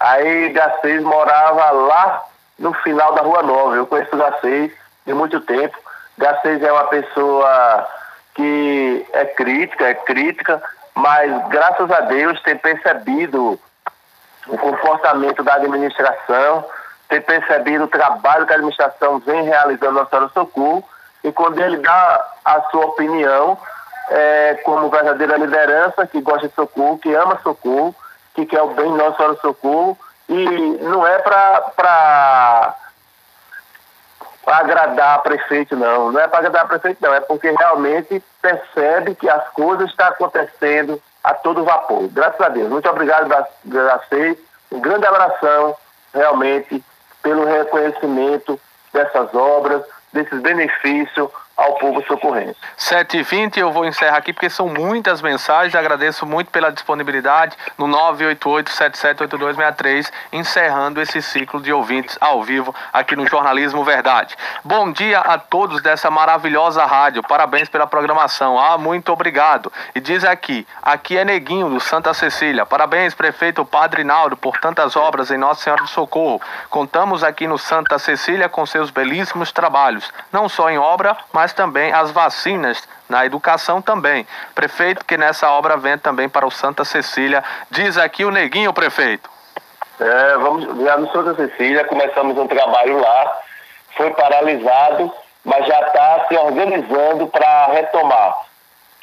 Aí 0.00 0.48
Gacês 0.48 1.02
morava 1.02 1.70
lá 1.70 2.24
no 2.58 2.72
final 2.72 3.14
da 3.14 3.20
Rua 3.20 3.42
9. 3.42 3.78
Eu 3.78 3.86
conheço 3.86 4.14
o 4.14 4.18
Gacês 4.18 4.72
de 5.06 5.12
muito 5.12 5.40
tempo. 5.42 5.76
Gacês 6.16 6.62
é 6.62 6.72
uma 6.72 6.84
pessoa 6.84 7.86
que 8.34 9.06
é 9.12 9.26
crítica, 9.26 9.88
é 9.88 9.94
crítica, 9.94 10.62
mas 10.94 11.48
graças 11.48 11.90
a 11.90 12.00
Deus 12.00 12.40
tem 12.42 12.56
percebido 12.56 13.60
o 14.46 14.58
comportamento 14.58 15.42
da 15.42 15.54
administração, 15.54 16.64
tem 17.08 17.20
percebido 17.20 17.84
o 17.84 17.88
trabalho 17.88 18.46
que 18.46 18.52
a 18.52 18.56
administração 18.56 19.18
vem 19.18 19.42
realizando 19.44 20.00
na 20.00 20.06
Senhora 20.06 20.30
Socorro, 20.32 20.84
e 21.22 21.30
quando 21.30 21.60
ele 21.60 21.76
dá 21.78 22.26
a 22.44 22.62
sua 22.70 22.86
opinião, 22.86 23.58
é, 24.08 24.54
como 24.64 24.88
verdadeira 24.88 25.36
liderança, 25.36 26.06
que 26.06 26.20
gosta 26.20 26.48
de 26.48 26.54
socorro, 26.54 26.98
que 26.98 27.14
ama 27.14 27.38
socorro, 27.42 27.94
que 28.34 28.46
quer 28.46 28.62
o 28.62 28.68
bem 28.68 28.90
Nossa 28.92 29.16
Senhora 29.16 29.38
Socorro, 29.40 29.98
e 30.28 30.44
não 30.82 31.06
é 31.06 31.18
para 31.18 32.76
agradar 34.46 35.22
prefeito, 35.22 35.76
não. 35.76 36.12
Não 36.12 36.20
é 36.20 36.28
para 36.28 36.38
agradar 36.38 36.68
prefeito, 36.68 36.98
não. 37.00 37.12
É 37.12 37.20
porque 37.20 37.50
realmente 37.50 38.22
percebe 38.40 39.14
que 39.14 39.28
as 39.28 39.48
coisas 39.50 39.90
estão 39.90 40.06
acontecendo 40.06 41.02
a 41.22 41.34
todo 41.34 41.64
vapor. 41.64 42.08
Graças 42.08 42.40
a 42.40 42.48
Deus. 42.48 42.70
Muito 42.70 42.88
obrigado, 42.88 43.28
Gracei. 43.64 44.38
Um 44.70 44.80
grande 44.80 45.06
abração, 45.06 45.76
realmente, 46.14 46.82
pelo 47.22 47.44
reconhecimento 47.44 48.58
dessas 48.92 49.34
obras, 49.34 49.82
desses 50.12 50.40
benefícios 50.40 51.30
ao 51.70 51.78
povo 51.78 52.04
socorrente. 52.06 52.56
7h20, 52.78 53.56
eu 53.58 53.72
vou 53.72 53.84
encerrar 53.84 54.16
aqui 54.16 54.32
porque 54.32 54.48
são 54.50 54.66
muitas 54.68 55.22
mensagens. 55.22 55.72
Agradeço 55.74 56.24
muito 56.26 56.50
pela 56.50 56.72
disponibilidade 56.72 57.56
no 57.78 57.86
988-778263, 57.86 60.10
encerrando 60.32 61.00
esse 61.00 61.22
ciclo 61.22 61.60
de 61.60 61.72
ouvintes 61.72 62.18
ao 62.20 62.42
vivo 62.42 62.74
aqui 62.92 63.14
no 63.14 63.24
Jornalismo 63.26 63.84
Verdade. 63.84 64.34
Bom 64.64 64.90
dia 64.90 65.20
a 65.20 65.38
todos 65.38 65.80
dessa 65.82 66.10
maravilhosa 66.10 66.84
rádio. 66.84 67.22
Parabéns 67.22 67.68
pela 67.68 67.86
programação. 67.86 68.58
Ah, 68.58 68.76
muito 68.78 69.12
obrigado. 69.12 69.72
E 69.94 70.00
diz 70.00 70.24
aqui: 70.24 70.66
aqui 70.82 71.16
é 71.16 71.24
Neguinho 71.24 71.68
do 71.68 71.78
Santa 71.78 72.12
Cecília. 72.14 72.66
Parabéns, 72.66 73.14
prefeito 73.14 73.64
Padre 73.64 74.02
Naldo, 74.02 74.36
por 74.36 74.58
tantas 74.58 74.96
obras 74.96 75.30
em 75.30 75.38
Nossa 75.38 75.62
Senhora 75.62 75.82
do 75.82 75.88
Socorro. 75.88 76.42
Contamos 76.68 77.22
aqui 77.22 77.46
no 77.46 77.56
Santa 77.58 77.96
Cecília 77.98 78.48
com 78.48 78.66
seus 78.66 78.90
belíssimos 78.90 79.52
trabalhos, 79.52 80.10
não 80.32 80.48
só 80.48 80.70
em 80.70 80.78
obra, 80.78 81.16
mas 81.32 81.50
mas 81.50 81.54
também 81.60 81.92
as 81.92 82.10
vacinas 82.10 82.88
na 83.08 83.26
educação 83.26 83.82
também. 83.82 84.26
Prefeito, 84.54 85.04
que 85.04 85.18
nessa 85.18 85.50
obra 85.50 85.76
vem 85.76 85.98
também 85.98 86.28
para 86.28 86.46
o 86.46 86.50
Santa 86.50 86.84
Cecília. 86.84 87.44
Diz 87.70 87.98
aqui 87.98 88.24
o 88.24 88.30
Neguinho, 88.30 88.72
prefeito. 88.72 89.28
É, 90.00 90.36
vamos 90.38 90.64
já 90.82 90.96
no 90.96 91.12
Santa 91.12 91.34
Cecília, 91.34 91.84
começamos 91.84 92.38
um 92.38 92.46
trabalho 92.46 92.98
lá 92.98 93.40
foi 93.96 94.10
paralisado, 94.12 95.12
mas 95.44 95.66
já 95.66 95.80
está 95.80 96.26
se 96.26 96.36
organizando 96.36 97.26
para 97.26 97.66
retomar. 97.66 98.34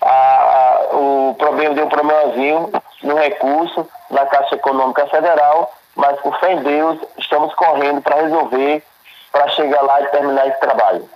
A, 0.02 0.10
a, 0.10 0.96
o 0.96 1.36
problema 1.38 1.76
deu 1.76 1.86
um 1.86 1.90
problemazinho 1.90 2.72
no 3.04 3.16
recurso 3.16 3.88
na 4.10 4.26
Caixa 4.26 4.56
Econômica 4.56 5.06
Federal, 5.08 5.72
mas 5.96 6.20
por 6.22 6.40
fé 6.40 6.54
em 6.54 6.64
Deus 6.64 7.00
estamos 7.18 7.54
correndo 7.54 8.02
para 8.02 8.22
resolver, 8.22 8.84
para 9.32 9.48
chegar 9.50 9.82
lá 9.82 10.02
e 10.02 10.08
terminar 10.08 10.48
esse 10.48 10.60
trabalho. 10.60 11.08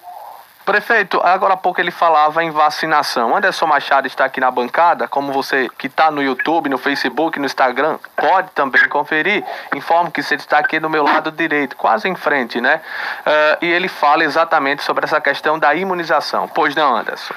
Prefeito, 0.66 1.20
agora 1.24 1.56
há 1.56 1.58
pouco 1.58 1.82
ele 1.82 1.92
falava 1.92 2.44
em 2.44 2.52
vacinação. 2.52 3.36
Anderson 3.36 3.66
Machado 3.66 4.08
está 4.08 4.26
aqui 4.26 4.40
na 4.40 4.52
bancada, 4.52 5.08
como 5.08 5.32
você 5.32 5.68
que 5.78 5.88
está 5.88 6.12
no 6.12 6.22
YouTube, 6.22 6.70
no 6.70 6.78
Facebook, 6.78 7.40
no 7.40 7.46
Instagram, 7.46 7.98
pode 8.16 8.52
também 8.52 8.88
conferir. 8.88 9.44
Informo 9.76 10.12
que 10.12 10.22
você 10.22 10.36
está 10.36 10.60
aqui 10.60 10.80
do 10.80 10.90
meu 10.90 11.04
lado 11.04 11.32
direito, 11.32 11.76
quase 11.76 12.08
em 12.08 12.16
frente, 12.16 12.62
né? 12.62 12.80
Uh, 13.26 13.66
e 13.66 13.72
ele 13.72 13.88
fala 13.88 14.24
exatamente 14.24 14.84
sobre 14.84 15.06
essa 15.06 15.20
questão 15.20 15.58
da 15.58 15.74
imunização. 15.74 16.48
Pois 16.48 16.76
não, 16.76 16.96
Anderson? 16.96 17.34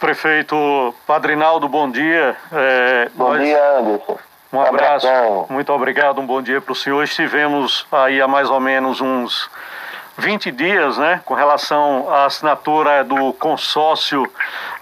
Prefeito 0.00 0.94
Padrinaldo, 1.06 1.68
bom 1.68 1.90
dia. 1.90 2.36
É, 2.52 3.08
bom 3.14 3.30
nós... 3.30 3.42
dia, 3.42 3.78
Anderson. 3.78 4.18
Um 4.52 4.60
abraço, 4.60 5.08
muito 5.50 5.72
obrigado, 5.72 6.20
um 6.20 6.26
bom 6.26 6.40
dia 6.40 6.60
para 6.60 6.70
o 6.70 6.76
senhor. 6.76 7.02
Estivemos 7.02 7.86
aí 7.90 8.20
há 8.20 8.28
mais 8.28 8.48
ou 8.48 8.60
menos 8.60 9.00
uns 9.00 9.50
20 10.16 10.50
dias, 10.52 10.96
né, 10.96 11.20
com 11.24 11.34
relação 11.34 12.08
à 12.12 12.26
assinatura 12.26 13.02
do 13.02 13.32
consórcio 13.32 14.30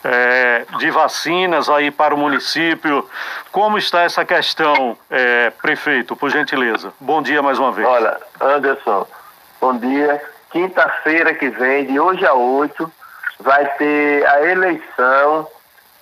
é, 0.05 0.65
de 0.79 0.91
vacinas 0.91 1.71
aí 1.71 1.91
para 1.91 2.15
o 2.15 2.19
município. 2.19 3.09
Como 3.51 3.79
está 3.79 4.03
essa 4.03 4.25
questão, 4.25 4.97
é, 5.11 5.51
prefeito, 5.51 6.15
por 6.15 6.31
gentileza? 6.31 6.93
Bom 7.01 7.23
dia 7.23 7.43
mais 7.43 7.59
uma 7.59 7.73
vez. 7.73 7.87
Olha, 7.89 8.19
Anderson, 8.41 9.07
bom 9.61 9.77
dia. 9.79 10.23
Quinta-feira 10.51 11.35
que 11.35 11.49
vem, 11.49 11.87
de 11.87 11.99
hoje 11.99 12.27
a 12.27 12.35
8, 12.35 12.93
vai 13.41 13.65
ter 13.77 14.27
a 14.27 14.43
eleição 14.43 15.49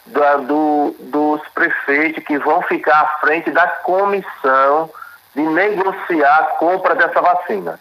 do, 0.06 0.38
do, 0.42 0.96
dos 0.99 1.49
prefeitos 1.54 2.25
que 2.25 2.37
vão 2.38 2.62
ficar 2.62 3.00
à 3.00 3.06
frente 3.20 3.50
da 3.52 3.66
comissão 3.68 4.90
de 5.37 5.42
negociar 5.42 6.37
a 6.37 6.44
compra 6.56 6.96
dessa 6.96 7.20
vacina 7.20 7.78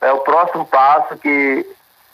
é 0.00 0.12
o 0.12 0.18
próximo 0.18 0.64
passo 0.66 1.16
que, 1.16 1.66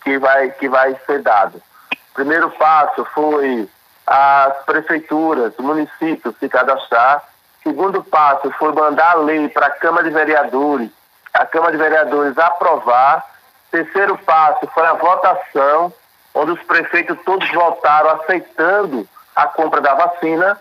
que, 0.02 0.18
vai, 0.18 0.50
que 0.50 0.68
vai 0.68 0.96
ser 1.06 1.22
dado. 1.22 1.62
O 1.92 2.14
primeiro 2.14 2.50
passo 2.50 3.04
foi 3.14 3.68
as 4.06 4.64
prefeituras, 4.64 5.52
municípios 5.58 6.34
se 6.38 6.48
cadastrar. 6.48 7.22
O 7.60 7.68
segundo 7.68 8.02
passo 8.04 8.50
foi 8.52 8.72
mandar 8.72 9.12
a 9.12 9.16
lei 9.16 9.48
para 9.48 9.66
a 9.66 9.70
Câmara 9.70 10.04
de 10.04 10.10
Vereadores, 10.10 10.90
a 11.32 11.44
Câmara 11.44 11.72
de 11.72 11.78
Vereadores 11.78 12.38
aprovar. 12.38 13.24
O 13.68 13.70
terceiro 13.70 14.16
passo 14.18 14.66
foi 14.68 14.86
a 14.86 14.94
votação, 14.94 15.92
onde 16.34 16.52
os 16.52 16.62
prefeitos 16.62 17.18
todos 17.24 17.50
votaram 17.52 18.10
aceitando 18.10 19.06
a 19.34 19.46
compra 19.46 19.80
da 19.80 19.94
vacina. 19.94 20.58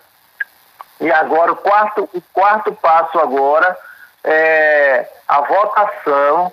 E 1.00 1.12
agora 1.12 1.52
o 1.52 1.56
quarto, 1.58 2.10
o 2.14 2.22
quarto 2.34 2.74
passo 2.74 3.20
agora 3.20 3.78
é 4.24 5.08
a 5.28 5.42
votação 5.42 6.52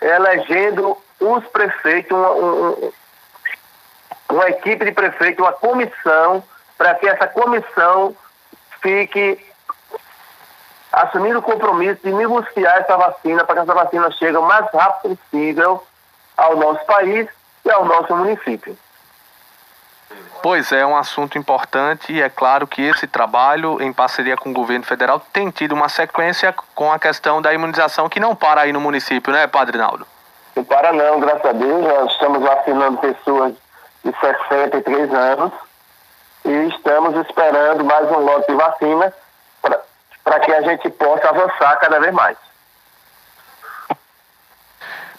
elegendo 0.00 0.96
os 1.20 1.46
prefeitos, 1.48 2.16
uma, 2.16 2.30
um, 2.32 2.92
uma 4.30 4.48
equipe 4.48 4.84
de 4.84 4.92
prefeitos, 4.92 5.44
uma 5.44 5.52
comissão, 5.52 6.42
para 6.78 6.94
que 6.94 7.06
essa 7.06 7.26
comissão 7.26 8.14
fique 8.80 9.38
assumindo 10.92 11.38
o 11.38 11.42
compromisso 11.42 12.00
de 12.02 12.12
negociar 12.12 12.78
essa 12.78 12.96
vacina 12.96 13.44
para 13.44 13.56
que 13.56 13.60
essa 13.62 13.74
vacina 13.74 14.10
chegue 14.12 14.36
o 14.36 14.42
mais 14.42 14.66
rápido 14.72 15.16
possível 15.16 15.84
ao 16.36 16.56
nosso 16.56 16.84
país 16.84 17.28
e 17.64 17.70
ao 17.70 17.84
nosso 17.84 18.14
município. 18.16 18.76
Pois 20.42 20.72
é, 20.72 20.80
é 20.80 20.86
um 20.86 20.96
assunto 20.96 21.36
importante 21.36 22.12
e 22.12 22.22
é 22.22 22.28
claro 22.28 22.66
que 22.66 22.80
esse 22.82 23.06
trabalho, 23.06 23.80
em 23.82 23.92
parceria 23.92 24.36
com 24.36 24.50
o 24.50 24.54
governo 24.54 24.84
federal, 24.84 25.20
tem 25.32 25.50
tido 25.50 25.72
uma 25.72 25.88
sequência 25.88 26.54
com 26.74 26.90
a 26.90 26.98
questão 26.98 27.42
da 27.42 27.52
imunização 27.52 28.08
que 28.08 28.18
não 28.18 28.34
para 28.34 28.62
aí 28.62 28.72
no 28.72 28.80
município, 28.80 29.32
né, 29.32 29.46
Padre 29.46 29.76
Naldo? 29.76 30.06
Não 30.56 30.64
para 30.64 30.92
não, 30.92 31.20
graças 31.20 31.44
a 31.44 31.52
Deus. 31.52 31.84
Nós 31.84 32.12
estamos 32.12 32.42
vacinando 32.42 32.98
pessoas 32.98 33.54
de 34.02 34.12
63 34.18 35.12
anos 35.12 35.52
e 36.44 36.68
estamos 36.68 37.14
esperando 37.26 37.84
mais 37.84 38.10
um 38.10 38.20
lote 38.20 38.46
de 38.50 38.54
vacina 38.54 39.12
para 40.24 40.40
que 40.40 40.52
a 40.52 40.62
gente 40.62 40.88
possa 40.90 41.28
avançar 41.28 41.76
cada 41.78 42.00
vez 42.00 42.14
mais. 42.14 42.36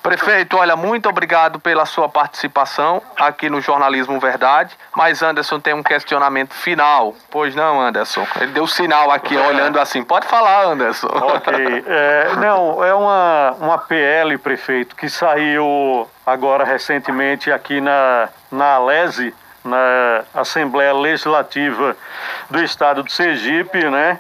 Prefeito, 0.02 0.58
olha, 0.58 0.76
muito 0.76 1.08
obrigado 1.08 1.60
pela 1.60 1.86
sua 1.86 2.10
participação 2.10 3.02
aqui 3.16 3.50
no 3.50 3.62
Jornalismo 3.62 4.20
Verdade. 4.20 4.76
Mas 4.96 5.22
Anderson 5.22 5.60
tem 5.60 5.76
um 5.76 5.84
questionamento 5.84 6.56
final. 6.56 7.14
Pois 7.30 7.54
não, 7.54 7.80
Anderson? 7.80 8.26
Ele 8.40 8.52
deu 8.52 8.66
sinal 8.66 9.12
aqui, 9.12 9.38
é. 9.38 9.48
olhando 9.48 9.80
assim. 9.80 10.04
Pode 10.04 10.28
falar, 10.28 10.66
Anderson. 10.66 11.08
Ok. 11.08 11.52
É, 11.94 12.36
não, 12.38 12.84
é 12.84 12.94
uma, 12.94 13.56
uma 13.60 13.78
PL, 13.78 14.38
prefeito, 14.38 14.96
que 14.96 15.10
saiu 15.10 16.08
agora 16.26 16.64
recentemente 16.64 17.52
aqui 17.52 17.82
na, 17.82 18.30
na 18.52 18.76
Alese, 18.76 19.34
na 19.64 20.24
Assembleia 20.34 20.94
Legislativa 20.94 21.96
do 22.50 22.64
Estado 22.64 23.04
de 23.04 23.12
Sergipe, 23.12 23.90
né? 23.90 24.20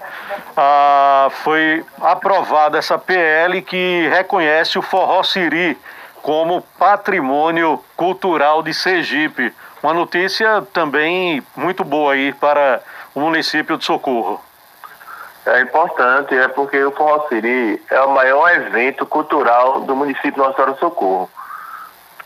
Ah, 0.55 1.29
foi 1.43 1.85
aprovada 2.01 2.77
essa 2.77 2.97
PL 2.97 3.61
que 3.61 4.07
reconhece 4.09 4.77
o 4.77 4.81
forró 4.81 5.23
siri 5.23 5.77
como 6.21 6.61
patrimônio 6.77 7.83
cultural 7.95 8.61
de 8.61 8.73
Sergipe. 8.73 9.53
Uma 9.81 9.93
notícia 9.93 10.61
também 10.73 11.43
muito 11.55 11.83
boa 11.83 12.13
aí 12.13 12.33
para 12.33 12.81
o 13.15 13.19
município 13.21 13.77
de 13.77 13.85
Socorro. 13.85 14.39
É 15.45 15.61
importante, 15.61 16.35
é 16.35 16.47
porque 16.47 16.83
o 16.83 16.91
Forró 16.91 17.27
Siri 17.27 17.81
é 17.89 17.99
o 18.01 18.11
maior 18.13 18.47
evento 18.51 19.07
cultural 19.07 19.81
do 19.81 19.95
município 19.95 20.33
de 20.33 20.37
Nossa 20.37 20.53
Senhora 20.53 20.73
do 20.73 20.79
Socorro 20.79 21.31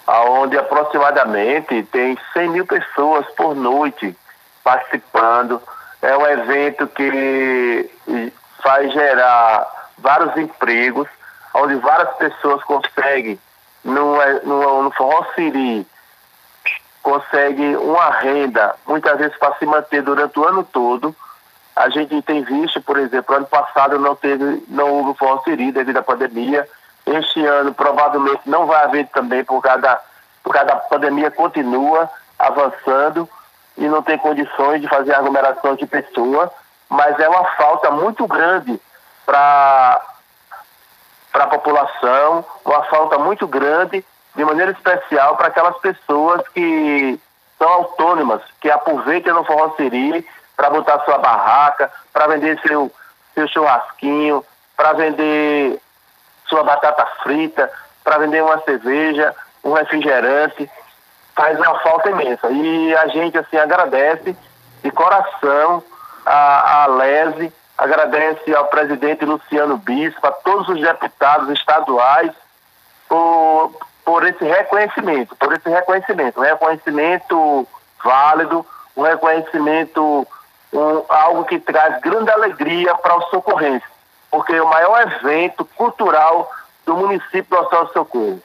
onde 0.07 0.57
aproximadamente 0.57 1.83
tem 1.83 2.17
100 2.33 2.49
mil 2.49 2.65
pessoas 2.65 3.25
por 3.35 3.55
noite 3.55 4.15
participando. 4.63 5.61
É 6.05 6.15
um 6.15 6.27
evento 6.27 6.85
que 6.85 7.89
faz 8.61 8.93
gerar 8.93 9.89
vários 9.97 10.37
empregos, 10.37 11.07
onde 11.51 11.73
várias 11.77 12.15
pessoas 12.17 12.63
conseguem, 12.63 13.39
no, 13.83 14.15
no, 14.43 14.83
no 14.83 14.91
Forró 14.91 15.25
Siri, 15.33 15.87
uma 17.81 18.11
renda, 18.19 18.75
muitas 18.85 19.17
vezes 19.17 19.35
para 19.37 19.55
se 19.55 19.65
manter 19.65 20.03
durante 20.03 20.39
o 20.39 20.47
ano 20.47 20.63
todo. 20.63 21.15
A 21.75 21.89
gente 21.89 22.21
tem 22.21 22.43
visto, 22.43 22.79
por 22.81 22.99
exemplo, 22.99 23.35
ano 23.35 23.47
passado 23.47 23.97
não 23.97 24.15
teve, 24.15 24.63
não 24.67 24.91
houve 24.91 25.17
Forró 25.17 25.41
Siri 25.41 25.71
devido 25.71 25.97
à 25.97 26.03
pandemia, 26.03 26.69
este 27.07 27.43
ano 27.43 27.73
provavelmente 27.73 28.41
não 28.45 28.67
vai 28.67 28.83
haver 28.83 29.07
também 29.07 29.43
por 29.43 29.59
causa 29.59 29.81
da, 29.81 30.01
por 30.43 30.53
causa 30.53 30.67
da 30.67 30.75
pandemia 30.75 31.31
continua 31.31 32.07
avançando 32.37 33.27
e 33.77 33.87
não 33.87 34.01
tem 34.01 34.17
condições 34.17 34.81
de 34.81 34.87
fazer 34.87 35.13
aglomeração 35.13 35.75
de 35.75 35.85
pessoas, 35.85 36.49
mas 36.89 37.19
é 37.19 37.27
uma 37.27 37.45
falta 37.55 37.91
muito 37.91 38.25
grande 38.27 38.79
para 39.25 40.01
a 41.33 41.47
população, 41.47 42.45
uma 42.63 42.83
falta 42.83 43.17
muito 43.17 43.47
grande, 43.47 44.05
de 44.35 44.45
maneira 44.45 44.71
especial, 44.71 45.35
para 45.37 45.47
aquelas 45.47 45.77
pessoas 45.77 46.47
que 46.49 47.19
são 47.57 47.67
autônomas, 47.67 48.41
que 48.59 48.69
aproveitam 48.69 49.33
no 49.33 49.45
forroceri 49.45 50.25
para 50.55 50.69
botar 50.69 51.03
sua 51.05 51.17
barraca, 51.17 51.91
para 52.13 52.27
vender 52.27 52.59
seu, 52.61 52.91
seu 53.33 53.47
churrasquinho, 53.47 54.43
para 54.75 54.93
vender 54.93 55.79
sua 56.47 56.63
batata 56.63 57.05
frita, 57.23 57.71
para 58.03 58.19
vender 58.19 58.43
uma 58.43 58.59
cerveja, 58.61 59.33
um 59.63 59.73
refrigerante, 59.73 60.69
faz 61.35 61.59
uma 61.59 61.79
falta 61.79 62.09
imensa. 62.09 62.49
E 62.49 62.95
a 62.95 63.07
gente 63.07 63.37
assim 63.37 63.57
agradece 63.57 64.35
de 64.83 64.91
coração 64.91 65.83
a, 66.25 66.83
a 66.83 66.87
Lese, 66.87 67.51
agradece 67.77 68.55
ao 68.55 68.65
presidente 68.67 69.25
Luciano 69.25 69.77
Bispo, 69.77 70.25
a 70.25 70.31
todos 70.31 70.69
os 70.69 70.81
deputados 70.81 71.49
estaduais 71.49 72.31
por, 73.07 73.71
por 74.03 74.25
esse 74.25 74.43
reconhecimento, 74.43 75.35
por 75.35 75.53
esse 75.53 75.69
reconhecimento, 75.69 76.39
um 76.39 76.43
reconhecimento 76.43 77.67
válido, 78.03 78.65
um 78.95 79.03
reconhecimento, 79.03 80.27
um, 80.71 81.03
algo 81.09 81.43
que 81.45 81.59
traz 81.59 81.99
grande 82.01 82.31
alegria 82.31 82.95
para 82.95 83.17
os 83.17 83.29
socorrenses 83.29 83.95
porque 84.35 84.53
é 84.53 84.61
o 84.61 84.69
maior 84.69 85.01
evento 85.01 85.63
cultural 85.63 86.51
do 86.85 86.97
município 86.97 87.45
do 87.45 87.57
Hospital 87.57 87.87
Socorro. 87.93 88.41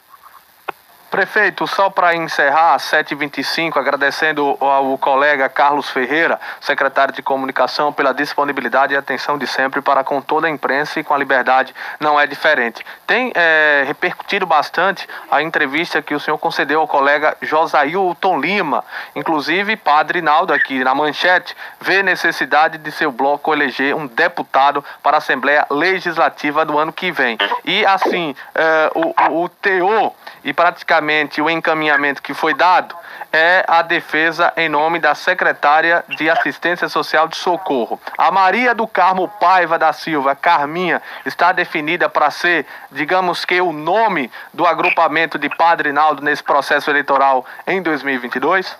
Prefeito, 1.10 1.66
só 1.66 1.90
para 1.90 2.14
encerrar, 2.14 2.76
7h25, 2.76 3.76
agradecendo 3.76 4.56
ao 4.60 4.96
colega 4.96 5.48
Carlos 5.48 5.90
Ferreira, 5.90 6.38
secretário 6.60 7.12
de 7.12 7.20
Comunicação, 7.20 7.92
pela 7.92 8.14
disponibilidade 8.14 8.94
e 8.94 8.96
atenção 8.96 9.36
de 9.36 9.44
sempre 9.44 9.82
para 9.82 10.04
com 10.04 10.22
toda 10.22 10.46
a 10.46 10.50
imprensa 10.50 11.00
e 11.00 11.04
com 11.04 11.12
a 11.12 11.18
liberdade 11.18 11.74
não 11.98 12.18
é 12.18 12.28
diferente. 12.28 12.86
Tem 13.08 13.32
é, 13.34 13.82
repercutido 13.88 14.46
bastante 14.46 15.08
a 15.28 15.42
entrevista 15.42 16.00
que 16.00 16.14
o 16.14 16.20
senhor 16.20 16.38
concedeu 16.38 16.80
ao 16.80 16.86
colega 16.86 17.36
Josailton 17.42 18.38
Lima, 18.38 18.84
inclusive 19.16 19.76
Padre 19.76 20.22
Naldo 20.22 20.52
aqui 20.52 20.84
na 20.84 20.94
manchete, 20.94 21.56
vê 21.80 22.04
necessidade 22.04 22.78
de 22.78 22.92
seu 22.92 23.10
bloco 23.10 23.52
eleger 23.52 23.96
um 23.96 24.06
deputado 24.06 24.84
para 25.02 25.16
a 25.16 25.18
Assembleia 25.18 25.66
Legislativa 25.68 26.64
do 26.64 26.78
ano 26.78 26.92
que 26.92 27.10
vem. 27.10 27.36
E 27.64 27.84
assim, 27.84 28.32
é, 28.54 28.92
o, 28.94 29.42
o 29.42 29.48
teor 29.48 30.12
e 30.44 30.52
praticamente 30.52 30.99
o 31.42 31.50
encaminhamento 31.50 32.22
que 32.22 32.34
foi 32.34 32.54
dado 32.54 32.94
é 33.32 33.64
a 33.68 33.82
defesa 33.82 34.52
em 34.56 34.68
nome 34.68 34.98
da 34.98 35.14
secretária 35.14 36.04
de 36.08 36.28
Assistência 36.28 36.88
Social 36.88 37.28
de 37.28 37.36
Socorro. 37.36 38.00
A 38.18 38.30
Maria 38.30 38.74
do 38.74 38.86
Carmo 38.86 39.28
Paiva 39.28 39.78
da 39.78 39.92
Silva, 39.92 40.34
Carminha, 40.34 41.00
está 41.24 41.52
definida 41.52 42.08
para 42.08 42.30
ser, 42.30 42.66
digamos 42.90 43.44
que, 43.44 43.60
o 43.60 43.72
nome 43.72 44.30
do 44.52 44.66
agrupamento 44.66 45.38
de 45.38 45.48
Padre 45.48 45.92
Naldo 45.92 46.22
nesse 46.22 46.42
processo 46.42 46.90
eleitoral 46.90 47.44
em 47.66 47.80
2022? 47.80 48.76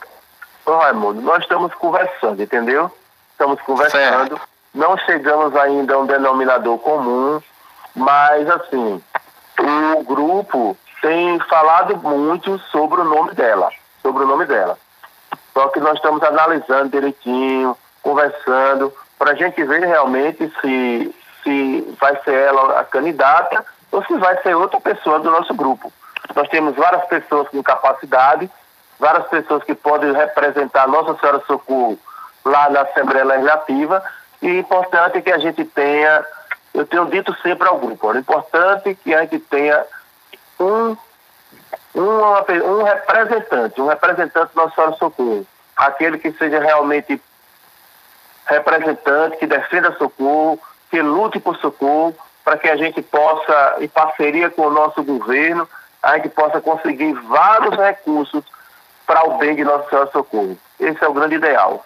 Ô 0.67 0.77
Raimundo, 0.77 1.21
nós 1.21 1.43
estamos 1.43 1.73
conversando, 1.75 2.43
entendeu? 2.43 2.91
Estamos 3.33 3.61
conversando. 3.63 4.29
Certo. 4.29 4.41
Não 4.75 4.97
chegamos 4.99 5.55
ainda 5.57 5.95
a 5.95 5.99
um 5.99 6.07
denominador 6.07 6.79
comum, 6.79 7.41
mas 7.95 8.49
assim, 8.49 9.03
o 9.59 10.05
grupo 10.05 10.77
tem 11.01 11.39
falado 11.41 11.97
muito 11.97 12.59
sobre 12.71 13.01
o 13.01 13.05
nome 13.05 13.33
dela, 13.35 13.71
sobre 14.03 14.25
o 14.25 14.27
nome 14.27 14.45
dela. 14.47 14.79
Só 15.53 15.69
que 15.69 15.81
nós 15.81 15.95
estamos 15.97 16.23
analisando 16.23 16.91
direitinho, 16.91 17.77
conversando, 18.03 18.93
para 19.19 19.33
a 19.33 19.35
gente 19.35 19.63
ver 19.65 19.81
realmente 19.87 20.51
se, 20.61 21.15
se 21.43 21.97
vai 22.01 22.17
ser 22.23 22.35
ela 22.35 22.81
a 22.81 22.85
candidata 22.85 23.65
ou 23.91 24.05
se 24.05 24.17
vai 24.17 24.41
ser 24.43 24.55
outra 24.55 24.81
pessoa 24.81 25.19
do 25.19 25.31
nosso 25.31 25.55
grupo. 25.55 25.93
Nós 26.35 26.49
temos 26.49 26.77
várias 26.77 27.05
pessoas 27.07 27.49
com 27.49 27.63
capacidade, 27.63 28.51
várias 28.99 29.27
pessoas 29.27 29.65
que 29.65 29.75
podem 29.75 30.13
representar 30.13 30.87
Nossa 30.87 31.19
Senhora 31.19 31.43
Socorro 31.47 31.99
lá 32.45 32.71
na 32.71 32.83
Assembleia 32.83 33.25
Legislativa, 33.25 34.03
e 34.41 34.49
é 34.49 34.59
importante 34.59 35.21
que 35.21 35.31
a 35.31 35.39
gente 35.39 35.65
tenha, 35.65 36.25
eu 36.73 36.87
tenho 36.87 37.07
dito 37.07 37.35
sempre 37.43 37.69
ao 37.69 37.79
grupo, 37.79 38.15
é 38.15 38.19
importante 38.19 38.95
que 38.95 39.15
a 39.15 39.21
gente 39.21 39.39
tenha 39.41 39.85
um, 40.61 40.97
um, 41.95 42.83
representante, 42.83 43.81
um 43.81 43.87
representante 43.87 44.53
do 44.55 44.61
Nossa 44.61 44.75
Senhora 44.75 44.97
Socorro. 44.97 45.47
Aquele 45.77 46.19
que 46.19 46.31
seja 46.33 46.61
realmente 46.61 47.21
representante, 48.47 49.39
que 49.39 49.47
defenda 49.47 49.97
socorro, 49.97 50.59
que 50.91 51.01
lute 51.01 51.41
por 51.41 51.57
socorro, 51.57 52.15
para 52.45 52.59
que 52.59 52.69
a 52.69 52.77
gente 52.77 53.01
possa, 53.01 53.77
em 53.81 53.89
parceria 53.89 54.51
com 54.51 54.63
o 54.63 54.71
nosso 54.71 55.03
governo, 55.03 55.69
a 56.03 56.17
gente 56.17 56.31
possa 56.31 56.61
conseguir 56.61 57.13
vários 57.13 57.77
recursos 57.77 58.45
para 59.07 59.29
o 59.29 59.39
bem 59.39 59.55
de 59.55 59.65
Nossa 59.65 59.89
Senhora 59.89 60.11
Socorro. 60.11 60.59
Esse 60.79 61.03
é 61.03 61.09
o 61.09 61.13
grande 61.13 61.37
ideal. 61.37 61.85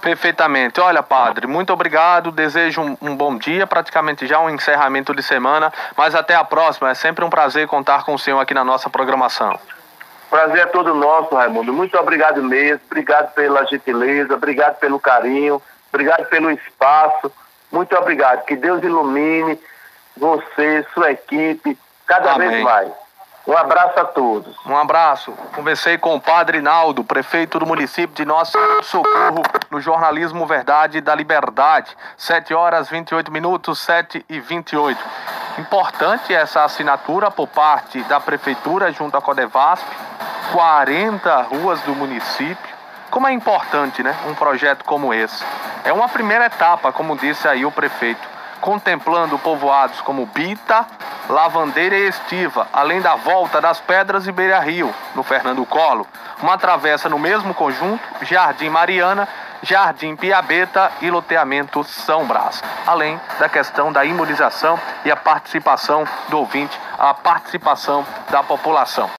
Perfeitamente. 0.00 0.80
Olha, 0.80 1.02
padre, 1.02 1.46
muito 1.46 1.72
obrigado. 1.72 2.30
Desejo 2.30 2.80
um, 2.80 2.96
um, 3.02 3.16
bom 3.16 3.36
dia, 3.36 3.66
praticamente 3.66 4.26
já 4.26 4.38
um 4.40 4.48
encerramento 4.48 5.14
de 5.14 5.22
semana, 5.22 5.72
mas 5.96 6.14
até 6.14 6.34
a 6.34 6.44
próxima. 6.44 6.90
É 6.90 6.94
sempre 6.94 7.24
um 7.24 7.30
prazer 7.30 7.66
contar 7.66 8.04
com 8.04 8.14
o 8.14 8.18
senhor 8.18 8.40
aqui 8.40 8.54
na 8.54 8.64
nossa 8.64 8.88
programação. 8.88 9.58
Prazer 10.30 10.60
é 10.60 10.66
todo 10.66 10.94
nosso, 10.94 11.34
Raimundo. 11.34 11.72
Muito 11.72 11.98
obrigado 11.98 12.42
mesmo. 12.42 12.80
Obrigado 12.86 13.32
pela 13.32 13.64
gentileza, 13.64 14.34
obrigado 14.34 14.76
pelo 14.76 15.00
carinho, 15.00 15.60
obrigado 15.92 16.26
pelo 16.26 16.50
espaço. 16.50 17.32
Muito 17.72 17.96
obrigado. 17.96 18.44
Que 18.44 18.56
Deus 18.56 18.82
ilumine 18.82 19.58
você, 20.16 20.84
sua 20.94 21.12
equipe, 21.12 21.78
cada 22.06 22.32
Amém. 22.32 22.48
vez 22.48 22.62
mais. 22.62 23.07
Um 23.48 23.56
abraço 23.56 23.98
a 23.98 24.04
todos. 24.04 24.54
Um 24.66 24.76
abraço. 24.76 25.32
Conversei 25.54 25.96
com 25.96 26.14
o 26.14 26.20
Padre 26.20 26.60
Naldo, 26.60 27.02
prefeito 27.02 27.58
do 27.58 27.64
município 27.64 28.14
de 28.14 28.26
Nosso 28.26 28.58
Socorro, 28.82 29.42
no 29.70 29.80
jornalismo 29.80 30.44
Verdade 30.44 31.00
da 31.00 31.14
Liberdade. 31.14 31.96
7 32.18 32.52
horas 32.52 32.90
28 32.90 33.32
minutos, 33.32 33.78
7 33.78 34.22
e 34.28 34.38
28. 34.38 35.02
Importante 35.56 36.34
essa 36.34 36.62
assinatura 36.62 37.30
por 37.30 37.48
parte 37.48 38.02
da 38.02 38.20
prefeitura 38.20 38.92
junto 38.92 39.16
à 39.16 39.22
Codevasp. 39.22 39.86
40 40.52 41.40
ruas 41.44 41.80
do 41.80 41.94
município. 41.94 42.76
Como 43.10 43.26
é 43.26 43.32
importante, 43.32 44.02
né? 44.02 44.14
Um 44.26 44.34
projeto 44.34 44.84
como 44.84 45.14
esse. 45.14 45.42
É 45.84 45.92
uma 45.92 46.10
primeira 46.10 46.44
etapa, 46.44 46.92
como 46.92 47.16
disse 47.16 47.48
aí 47.48 47.64
o 47.64 47.72
prefeito 47.72 48.28
contemplando 48.60 49.38
povoados 49.38 50.00
como 50.00 50.26
Bita, 50.26 50.86
Lavandeira 51.28 51.96
e 51.96 52.08
Estiva, 52.08 52.66
além 52.72 53.00
da 53.00 53.14
volta 53.14 53.60
das 53.60 53.80
Pedras 53.80 54.26
e 54.26 54.32
Beira 54.32 54.58
Rio, 54.60 54.94
no 55.14 55.22
Fernando 55.22 55.64
Colo, 55.66 56.06
uma 56.42 56.56
travessa 56.56 57.08
no 57.08 57.18
mesmo 57.18 57.52
conjunto, 57.52 58.02
Jardim 58.22 58.70
Mariana, 58.70 59.28
Jardim 59.62 60.16
Piabeta 60.16 60.90
e 61.00 61.10
loteamento 61.10 61.84
São 61.84 62.24
Brás, 62.24 62.62
além 62.86 63.20
da 63.38 63.48
questão 63.48 63.92
da 63.92 64.04
imunização 64.04 64.78
e 65.04 65.10
a 65.10 65.16
participação 65.16 66.04
do 66.28 66.38
ouvinte, 66.38 66.78
a 66.98 67.12
participação 67.12 68.06
da 68.30 68.42
população. 68.42 69.10